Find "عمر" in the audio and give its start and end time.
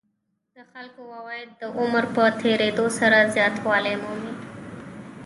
1.79-2.03